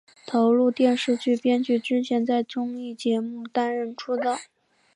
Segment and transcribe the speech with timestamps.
[0.25, 4.35] 投入电视剧编剧之前在综艺节目担任出道。